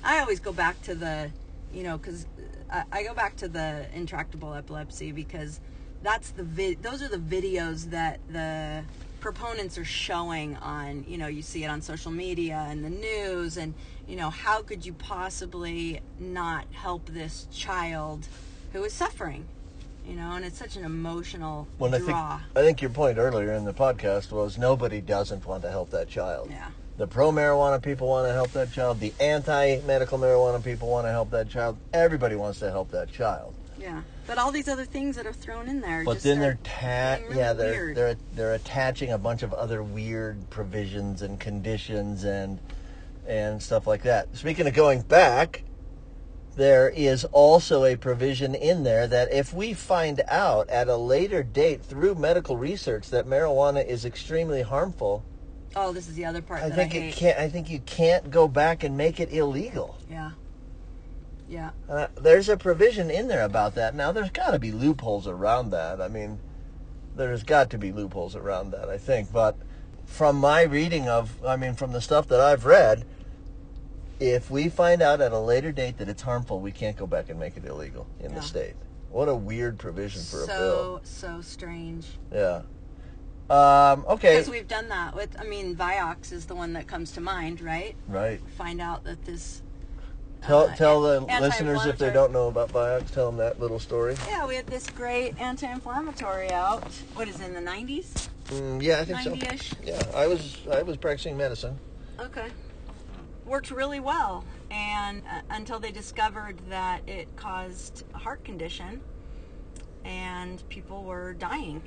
[0.04, 1.30] I always go back to the,
[1.74, 2.26] you know, because
[2.74, 5.62] I, I go back to the intractable epilepsy because
[6.02, 6.82] that's the vid.
[6.84, 8.84] Those are the videos that the
[9.22, 11.06] proponents are showing on.
[11.08, 13.74] You know, you see it on social media and the news, and
[14.08, 18.28] you know, how could you possibly not help this child
[18.74, 19.46] who is suffering?
[20.06, 22.42] You know, and it's such an emotional When I think draw.
[22.58, 26.10] I think your point earlier in the podcast was nobody doesn't want to help that
[26.10, 26.50] child.
[26.50, 26.72] yeah.
[26.96, 29.00] The pro marijuana people want to help that child.
[29.00, 31.78] The anti medical marijuana people want to help that child.
[31.92, 33.56] Everybody wants to help that child.
[33.80, 36.04] Yeah, but all these other things that are thrown in there.
[36.06, 37.98] But then they're ta- really yeah they're weird.
[37.98, 42.60] they're they're attaching a bunch of other weird provisions and conditions and
[43.28, 44.36] and stuff like that.
[44.38, 45.64] Speaking of going back,
[46.56, 51.42] there is also a provision in there that if we find out at a later
[51.42, 55.24] date through medical research that marijuana is extremely harmful,
[55.76, 57.38] Oh, this is the other part I that think I it can't.
[57.40, 59.98] I think you can't go back and make it illegal.
[60.10, 60.32] Yeah.
[61.50, 61.72] Yeah.
[61.90, 63.96] Uh, there's a provision in there about that.
[63.96, 66.02] Now, there's got to be loopholes around that.
[66.02, 66.40] I mean,
[67.16, 69.32] there's got to be loopholes around that, I think.
[69.32, 69.56] But
[70.06, 73.06] from my reading of, I mean, from the stuff that I've read,
[74.20, 77.30] if we find out at a later date that it's harmful, we can't go back
[77.30, 78.38] and make it illegal in Yeah.
[78.38, 78.76] the state.
[79.10, 81.02] What a weird provision for a bill.
[81.04, 82.08] so so strange.
[82.32, 82.62] Yeah.
[83.54, 84.38] Um, okay.
[84.38, 85.40] Because we've done that with.
[85.40, 87.96] I mean, Vioxx is the one that comes to mind, right?
[88.08, 88.42] Right.
[88.58, 89.62] Find out that this.
[90.42, 93.80] Tell, uh, tell the listeners if they don't know about Vioxx, tell them that little
[93.80, 94.16] story.
[94.28, 96.84] Yeah, we had this great anti-inflammatory out.
[97.14, 98.28] What is it, in the 90s?
[98.48, 99.36] Mm, yeah, I think so.
[99.36, 99.74] 90-ish.
[99.86, 101.78] Yeah, I was I was practicing medicine.
[102.20, 102.48] Okay.
[103.46, 109.00] Worked really well, and uh, until they discovered that it caused a heart condition,
[110.04, 111.84] and people were dying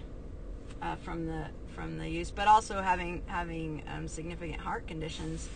[0.82, 5.48] uh, from the from the use, but also having having um, significant heart conditions.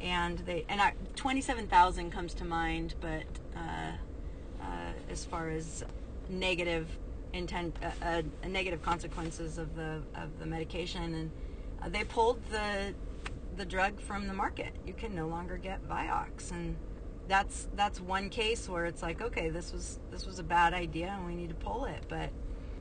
[0.00, 0.80] And they and
[1.16, 3.24] twenty seven thousand comes to mind, but
[3.56, 3.92] uh,
[4.60, 4.66] uh,
[5.10, 5.84] as far as
[6.28, 6.86] negative
[7.32, 11.30] intent, uh, uh, negative consequences of the of the medication, and
[11.82, 12.94] uh, they pulled the
[13.56, 14.74] the drug from the market.
[14.86, 16.76] You can no longer get Vioxx, and
[17.28, 21.14] that's that's one case where it's like, okay, this was this was a bad idea,
[21.16, 22.04] and we need to pull it.
[22.08, 22.30] But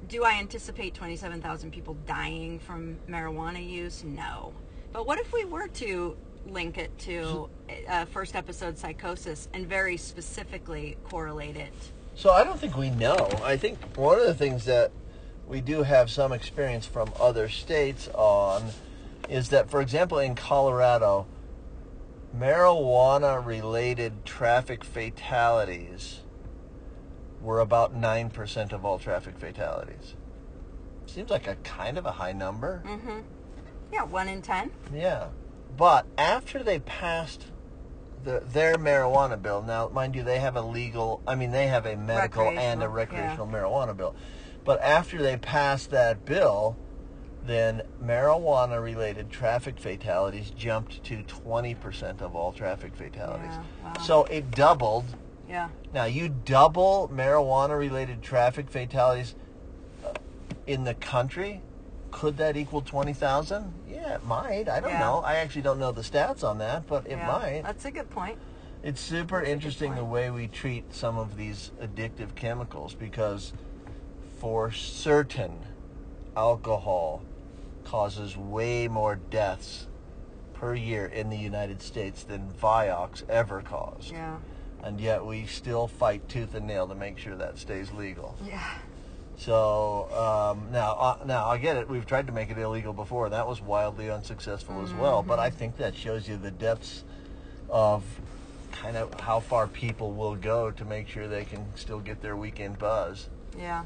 [0.08, 4.04] do I anticipate twenty seven thousand people dying from marijuana use?
[4.04, 4.54] No.
[4.92, 7.50] But what if we were to link it to
[7.88, 11.74] uh, first episode psychosis and very specifically correlate it?
[12.16, 13.18] So I don't think we know.
[13.44, 14.92] I think one of the things that
[15.48, 18.70] we do have some experience from other states on
[19.30, 21.26] is that, for example, in Colorado,
[22.38, 26.20] marijuana related traffic fatalities
[27.44, 30.16] were about 9% of all traffic fatalities.
[31.06, 32.82] Seems like a kind of a high number.
[32.86, 33.20] Mm-hmm.
[33.92, 34.72] Yeah, one in ten.
[34.94, 35.28] Yeah.
[35.78, 37.48] But after they passed
[38.24, 41.86] the, their marijuana bill, now, mind you, they have a legal, I mean, they have
[41.86, 44.16] a medical and a Recreational, recreational marijuana bill.
[44.64, 46.78] But after they passed that bill,
[47.46, 53.52] then marijuana related traffic fatalities jumped to 20% of all traffic fatalities.
[53.52, 54.02] Yeah, wow.
[54.02, 55.06] So it doubled.
[55.48, 55.70] Yeah.
[55.94, 59.36] Now, you double marijuana related traffic fatalities
[60.06, 60.14] uh,
[60.68, 61.62] in the country,
[62.12, 63.74] could that equal 20,000?
[63.90, 64.70] Yeah, it might.
[64.70, 65.00] I don't Yeah.
[65.00, 65.20] know.
[65.20, 67.28] I actually don't know the stats on that, but it yeah.
[67.28, 67.62] might.
[67.64, 68.38] That's a good point.
[68.84, 73.54] It's super That's interesting the way we treat some of these addictive chemicals because
[74.40, 75.58] for certain
[76.36, 77.24] alcohol
[77.86, 79.88] causes way more deaths
[80.54, 84.12] per year in the United States than Vioxx ever caused.
[84.12, 84.38] Yeah.
[84.84, 88.38] And yet we still fight tooth and nail to make sure that stays legal.
[88.46, 88.70] Yeah.
[89.38, 91.90] So um, now, uh, now I get it.
[91.90, 95.24] We've tried to make it illegal before, and that was wildly unsuccessful as well.
[95.24, 97.04] But I think that shows you the depths
[97.70, 98.04] of
[98.72, 102.36] kind of how far people will go to make sure they can still get their
[102.36, 103.30] weekend buzz.
[103.58, 103.84] Yeah.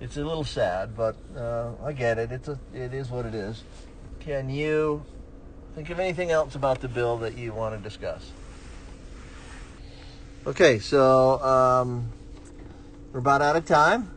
[0.00, 2.30] It's a little sad, but uh, I get it.
[2.32, 3.62] It's a, it is what it is.
[4.20, 5.04] Can you
[5.74, 8.30] think of anything else about the bill that you want to discuss?
[10.46, 12.12] Okay, so um,
[13.10, 14.10] we're about out of time.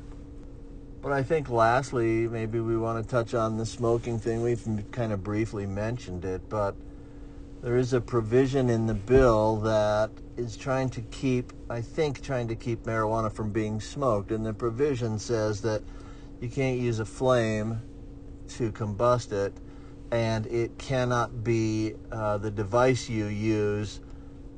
[1.01, 4.41] But I think lastly, maybe we want to touch on the smoking thing.
[4.41, 4.61] We've
[4.91, 6.75] kind of briefly mentioned it, but
[7.61, 12.49] there is a provision in the bill that is trying to keep, I think, trying
[12.49, 14.31] to keep marijuana from being smoked.
[14.31, 15.81] And the provision says that
[16.41, 17.81] you can't use a flame
[18.57, 19.53] to combust it,
[20.11, 24.01] and it cannot be, uh, the device you use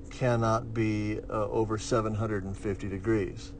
[0.09, 3.53] cannot be uh, over 750 degrees.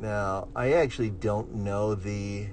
[0.00, 2.46] Now, I actually don't know the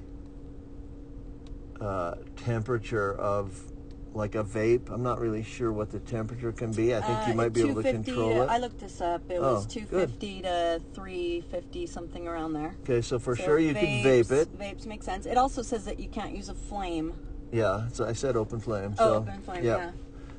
[1.79, 3.71] uh, temperature of
[4.13, 4.89] like a vape.
[4.89, 6.95] I'm not really sure what the temperature can be.
[6.95, 8.49] I think you Uh, might be able to control it.
[8.49, 9.29] I looked this up.
[9.29, 9.89] It Oh, was good.
[9.89, 12.75] 250 to 350, something around there.
[12.83, 14.57] okay, so for So sure you can vape it.
[14.57, 15.25] Vapes make sense.
[15.25, 17.13] It also says that you can't use a flame.
[17.51, 18.95] Yeah, so I said open flame.
[18.97, 19.63] Oh, So, open flame.
[19.65, 19.91] Yeah.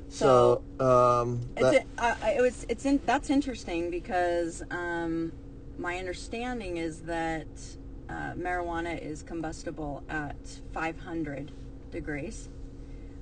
[0.09, 5.31] So, um, that- it, uh, it was it's in that's interesting because um,
[5.77, 7.47] my understanding is that
[8.09, 10.35] uh, marijuana is combustible at
[10.73, 11.51] 500
[11.91, 12.49] degrees.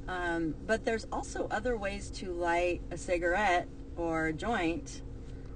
[0.08, 3.68] Um, but there's also other ways to light a cigarette
[3.98, 5.02] or a joint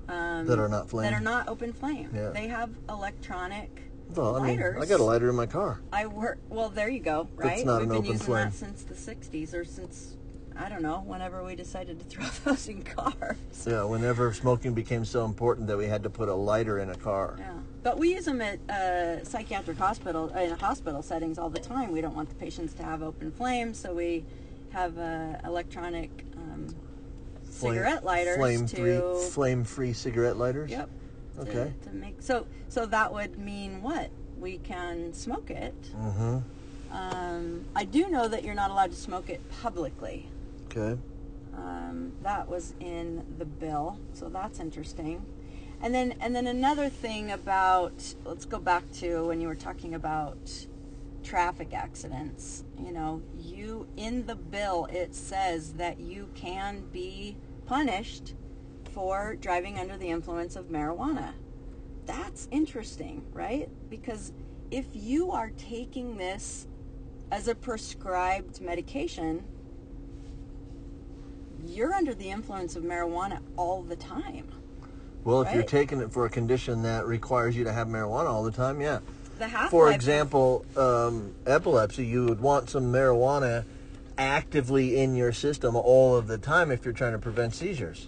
[0.07, 1.03] um, That are not flame.
[1.03, 2.09] That are not open flame.
[2.13, 2.29] Yeah.
[2.29, 3.83] They have electronic
[4.15, 4.83] well, I mean, lighters.
[4.83, 5.81] I got a lighter in my car.
[5.93, 6.39] I work.
[6.49, 7.27] Well, there you go.
[7.35, 7.63] Right.
[7.63, 8.45] not We've an been open using flame.
[8.45, 10.17] that since the '60s, or since
[10.57, 13.37] I don't know, whenever we decided to throw those in cars.
[13.65, 16.95] Yeah, whenever smoking became so important that we had to put a lighter in a
[16.95, 17.35] car.
[17.39, 17.53] Yeah.
[17.83, 21.91] But we use them at uh, psychiatric hospital in hospital settings all the time.
[21.91, 24.25] We don't want the patients to have open flames, so we
[24.71, 26.67] have uh, electronic um,
[27.43, 30.69] Flame- cigarette lighters flame to free, flame free cigarette lighters.
[30.71, 30.89] Yep.
[30.89, 31.73] to- Okay.
[31.83, 34.09] To, make so so that would mean what?
[34.37, 35.73] We can smoke it.
[35.95, 36.37] Mm-hmm.
[36.91, 40.27] Um, I do know that you're not allowed to smoke it publicly.
[40.79, 40.99] Okay.
[41.55, 45.25] Um, that was in the bill, so that's interesting.
[45.81, 49.93] And then and then another thing about let's go back to when you were talking
[49.95, 50.37] about
[51.23, 52.63] traffic accidents.
[52.77, 58.35] You know, you in the bill it says that you can be punished
[58.93, 61.33] for driving under the influence of marijuana.
[62.05, 63.69] That's interesting, right?
[63.89, 64.33] Because
[64.71, 66.67] if you are taking this
[67.31, 69.43] as a prescribed medication,
[71.65, 74.47] you're under the influence of marijuana all the time.
[75.23, 78.43] Well, if you're taking it for a condition that requires you to have marijuana all
[78.43, 78.99] the time, yeah.
[79.37, 83.65] The half For example, um, epilepsy, you would want some marijuana
[84.17, 88.07] actively in your system all of the time if you're trying to prevent seizures.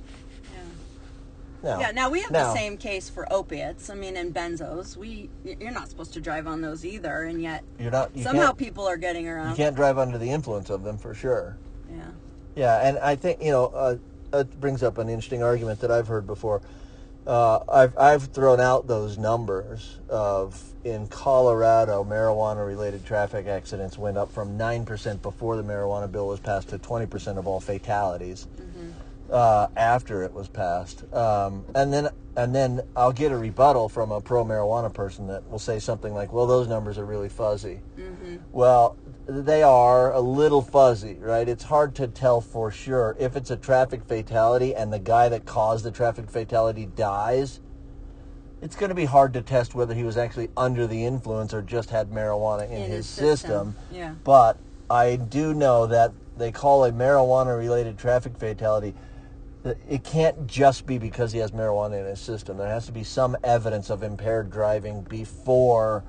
[1.64, 3.90] Now, Yeah, now we have now, the same case for opiates.
[3.90, 4.98] I mean, and benzos.
[4.98, 8.16] We you're not supposed to drive on those either, and yet You're not.
[8.16, 9.52] You somehow people are getting around.
[9.52, 11.58] you can't drive under the influence of them for sure.
[11.90, 12.06] Yeah.
[12.56, 13.96] Yeah, and I think you know uh,
[14.34, 16.62] it brings up an interesting argument that I've heard before.
[17.26, 24.18] Uh, I've I've thrown out those numbers of in Colorado marijuana related traffic accidents went
[24.18, 27.60] up from nine percent before the marijuana bill was passed to twenty percent of all
[27.60, 28.48] fatalities
[29.32, 34.12] uh, after it was passed, um, and then and then I'll get a rebuttal from
[34.12, 37.82] a pro marijuana person that will say something like, "Well, those numbers are really fuzzy."
[38.52, 38.98] Well,
[39.28, 41.48] they are a little fuzzy, right?
[41.48, 45.46] It's hard to tell for sure if it's a traffic fatality and the guy that
[45.46, 47.60] caused the traffic fatality dies.
[48.62, 51.62] It's going to be hard to test whether he was actually under the influence or
[51.62, 53.74] just had marijuana in, In his, his system.
[53.74, 54.14] system, yeah.
[54.24, 54.60] But
[54.90, 58.94] I do know that they call a marijuana related traffic fatality
[59.64, 62.58] it can't just be because he has marijuana in his system.
[62.58, 66.04] There has to be some evidence of impaired driving before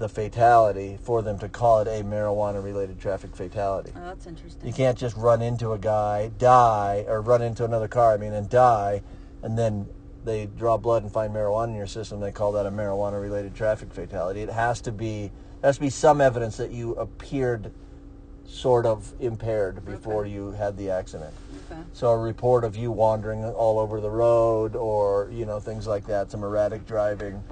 [0.00, 3.92] the fatality for them to call it a marijuana related traffic fatality.
[3.94, 4.66] Oh, that's interesting.
[4.66, 8.32] You can't just run into a guy, die, or run into another car, I mean,
[8.32, 9.02] and die,
[9.42, 9.86] and then
[10.24, 12.18] they draw blood and find marijuana in your system.
[12.18, 14.40] They call that a marijuana related traffic fatality.
[14.40, 15.30] It has to be
[15.60, 17.70] there has to be some evidence that you appeared
[18.46, 20.30] sort of impaired before Okay.
[20.32, 21.32] you had the accident.
[21.70, 21.80] Okay.
[21.92, 26.06] So a report of you wandering all over the road or, you know, things like
[26.06, 27.44] that, some erratic driving,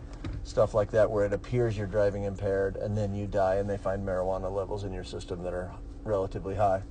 [0.48, 3.76] stuff like that where it appears you're driving impaired and then you die and they
[3.76, 5.70] find marijuana levels in your system that are
[6.04, 6.82] relatively high.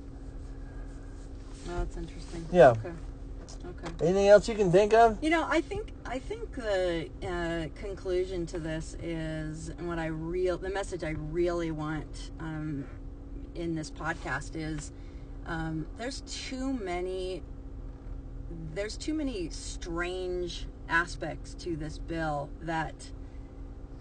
[1.68, 2.46] Oh, that's interesting.
[2.52, 2.70] Yeah.
[2.70, 2.92] Okay.
[3.66, 4.06] Okay.
[4.06, 5.18] Anything else you can think of?
[5.22, 10.06] You know, I think I think the uh, conclusion to this is, and what I
[10.06, 12.84] real the message I really want um,
[13.54, 14.92] in this podcast is,
[15.46, 17.42] um, there's too many
[18.74, 23.10] there's too many strange aspects to this bill that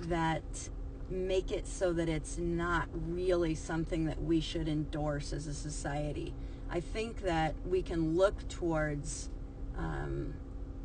[0.02, 0.70] that
[1.10, 6.34] make it so that it's not really something that we should endorse as a society.
[6.70, 9.30] I think that we can look towards
[9.78, 10.34] um,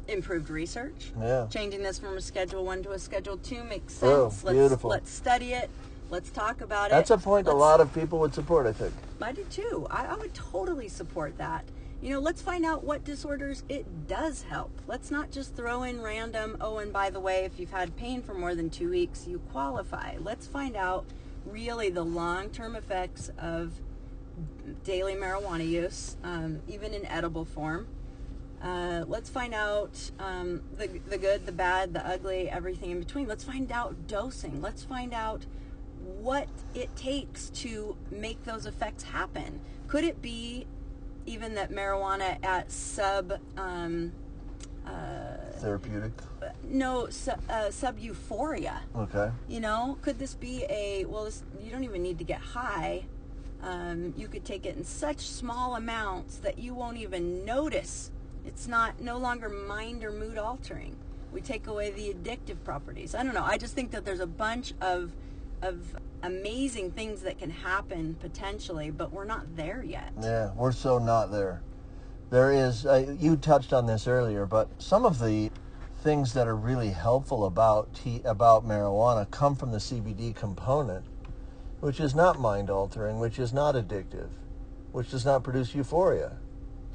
[0.07, 1.13] improved research.
[1.21, 1.47] Yeah.
[1.51, 4.13] Changing this from a Schedule One to a Schedule Two makes sense.
[4.13, 4.91] Oh, let's, beautiful.
[4.91, 5.71] Let's study it.
[6.11, 6.91] Let's talk about it.
[6.91, 8.93] That's a point a Let's- lot of people would support, I think.
[9.21, 9.87] I do too.
[9.91, 11.65] I, I would totally support that.
[12.03, 14.73] You know, let's find out what disorders it does help.
[14.89, 18.23] Let's not just throw in random, oh, and by the way, if you've had pain
[18.23, 20.17] for more than two weeks, you qualify.
[20.19, 21.05] Let's find out
[21.47, 23.73] really the long term effects of
[24.83, 27.87] daily marijuana use, um, even in edible form.
[28.61, 33.29] Uh, let's find out um, the, the good, the bad, the ugly, everything in between.
[33.29, 34.61] Let's find out dosing.
[34.61, 35.47] Let's find out
[36.01, 39.61] what it takes to make those effects happen.
[39.87, 40.67] Could it be
[41.27, 44.13] even that marijuana at sub um,
[45.61, 46.13] Therapeutic.
[46.65, 48.81] no su- uh, sub euphoria?
[48.97, 49.31] Okay.
[49.49, 51.25] You know, could this be a well?
[51.25, 53.05] This, you don't even need to get high.
[53.63, 58.11] Um, you could take it in such small amounts that you won't even notice.
[58.45, 60.97] It's not no longer mind or mood altering.
[61.31, 63.15] We take away the addictive properties.
[63.15, 63.45] I don't know.
[63.45, 65.13] I just think that there's a bunch of
[65.63, 70.13] of amazing things that can happen potentially, but we're not there yet.
[70.21, 71.63] Yeah, we're so not there.
[72.31, 75.51] There is, uh, you touched on this earlier, but some of the
[76.03, 81.05] things that are really helpful about tea, about marijuana come from the CBD component,
[81.81, 84.29] which is not mind altering, which is not addictive,
[84.93, 86.33] which does not produce euphoria.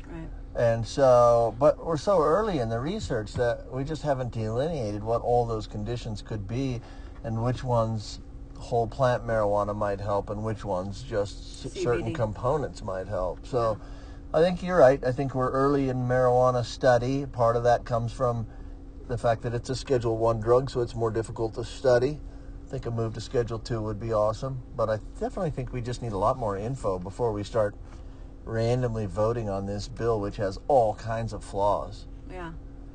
[0.08, 0.28] Right.
[0.56, 5.22] And so, but we're so early in the research that we just haven't delineated what
[5.22, 6.82] all those conditions could be
[7.24, 8.20] and which ones
[8.58, 13.46] whole plant marijuana might help and which ones just s- certain components might help.
[13.46, 13.78] So
[14.34, 15.04] I think you're right.
[15.06, 17.26] I think we're early in marijuana study.
[17.26, 18.48] Part of that comes from
[19.08, 22.20] the fact that it's a Schedule One drug, so it's more difficult to study.
[22.66, 25.82] I think a move to Schedule Two would be awesome, but I definitely think we
[25.82, 27.74] just need a lot more info before we start
[28.44, 32.08] randomly voting on this bill, which has all kinds of flaws.
[32.30, 32.52] Yeah.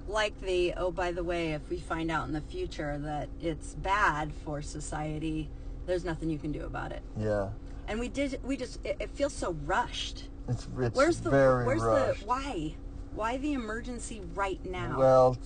[0.08, 3.74] Like the, oh, by the way, if we find out in the future that it's
[3.74, 5.48] bad for society,
[5.86, 7.02] there's nothing you can do about it.
[7.18, 7.50] Yeah,
[7.88, 10.28] And we did, we just, it, it feels so rushed.
[10.48, 12.20] it's it's Where's the, very where's rushed.
[12.20, 12.74] the, why?
[13.14, 14.96] Why the emergency right now?
[14.98, 15.38] Well,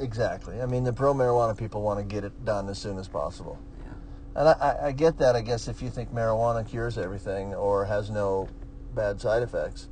[0.00, 0.60] exactly.
[0.60, 3.58] I mean, the pro marijuana people want to get it done as soon as possible.
[3.84, 4.40] yeah.
[4.40, 7.84] And I, I, I get that, I guess, if you think marijuana cures everything or
[7.84, 8.48] has no
[8.94, 9.88] bad side effects.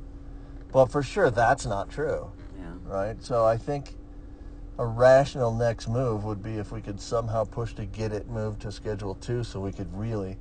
[0.71, 2.31] But for sure, that's not true.
[2.91, 3.23] Right?
[3.23, 3.95] So I think
[4.77, 8.61] a rational next move would be if we could somehow push to get it moved
[8.63, 10.37] to Schedule 2 so we could really,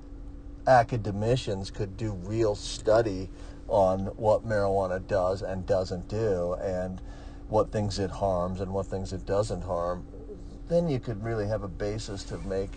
[0.66, 3.30] academicians could do real study
[3.68, 7.01] on what marijuana does and doesn't do and
[7.48, 10.05] what things it harms and what things it doesn't harm.
[10.68, 12.70] Then you could really have a basis to make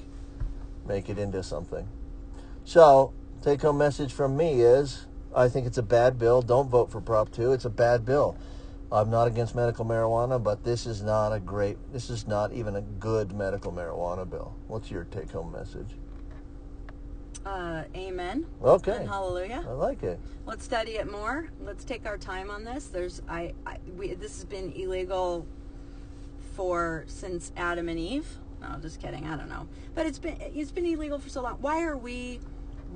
[0.86, 1.88] make it into something.
[2.66, 5.06] So, take home message from me is
[5.36, 6.42] I think it's a bad bill.
[6.42, 7.54] Don't vote for Prop 2.
[7.54, 8.38] It's a bad bill.
[8.94, 12.76] I'm not against medical marijuana, but this is not a great, this is not even
[12.76, 14.56] a good medical marijuana bill.
[14.68, 15.90] What's your take home message?
[17.44, 18.46] Uh, amen.
[18.64, 18.98] Okay.
[18.98, 19.66] And hallelujah.
[19.68, 20.20] I like it.
[20.46, 21.50] Let's study it more.
[21.62, 22.86] Let's take our time on this.
[22.86, 25.46] There's, I, I we, this has been illegal
[26.56, 28.28] for since Adam and Eve.
[28.62, 29.26] No, just kidding.
[29.26, 31.58] I don't know, but it's been it's been illegal for so long.
[31.60, 32.40] Why are we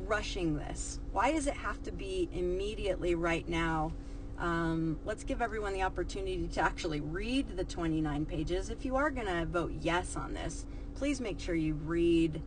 [0.05, 1.01] rushing this?
[1.11, 3.91] Why does it have to be immediately right now?
[4.39, 8.69] Um, let's give everyone the opportunity to actually read the 29 pages.
[8.69, 10.65] If you are going to vote yes on this,
[10.95, 12.41] please make sure you read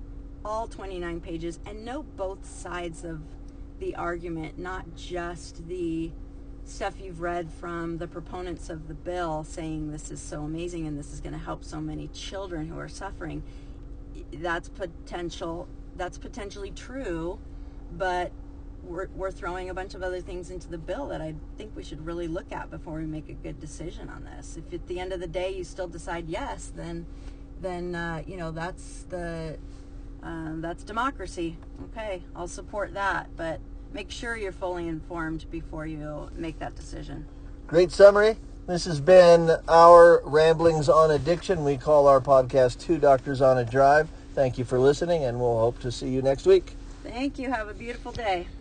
[0.45, 3.21] all 29 pages and know both sides of
[3.81, 6.13] the argument, not just the
[6.65, 10.97] stuff you've read from the proponents of the bill saying this is so amazing and
[10.97, 13.43] this is going to help so many children who are suffering.
[14.35, 15.67] That's potential.
[15.97, 17.39] That's potentially true,
[17.93, 18.31] but
[18.85, 21.85] we're, we're throwing a bunch of other things into the bill that I think we
[21.85, 24.57] should really look at before we make a good decision on this.
[24.57, 27.07] If at the end of the day you still decide yes, then
[27.61, 29.59] then uh, you know that's the
[30.23, 31.57] uh, that's democracy.
[31.91, 33.61] Okay, I'll support that, but
[33.93, 37.27] make sure you're fully informed before you make that decision.
[37.67, 38.37] Great summary.
[38.67, 41.65] This has been our ramblings on addiction.
[41.65, 44.09] We call our podcast Two Doctors on a Drive.
[44.35, 46.73] Thank you for listening, and we'll hope to see you next week.
[47.03, 47.51] Thank you.
[47.51, 48.47] Have a beautiful day.